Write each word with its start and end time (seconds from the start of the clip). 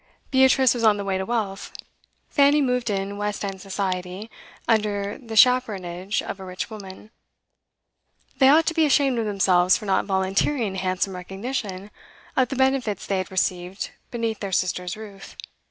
Beatrice 0.31 0.73
was 0.73 0.83
on 0.83 0.97
the 0.97 1.05
way 1.05 1.19
to 1.19 1.27
wealth; 1.27 1.71
Fanny 2.27 2.59
moved 2.59 2.89
in 2.89 3.19
West 3.19 3.45
End 3.45 3.61
society, 3.61 4.31
under 4.67 5.19
the 5.19 5.35
chaperonage 5.37 6.23
of 6.23 6.39
a 6.39 6.43
rich 6.43 6.71
woman; 6.71 7.11
they 8.39 8.49
ought 8.49 8.65
to 8.65 8.73
be 8.73 8.87
ashamed 8.87 9.19
of 9.19 9.25
themselves 9.25 9.77
for 9.77 9.85
not 9.85 10.05
volunteering 10.05 10.73
handsome 10.73 11.13
recognition 11.15 11.91
of 12.35 12.49
the 12.49 12.55
benefits 12.55 13.05
they 13.05 13.19
had 13.19 13.29
received 13.29 13.91
beneath 14.09 14.39
their 14.39 14.51
sister's 14.51 14.97
roof. 14.97 15.37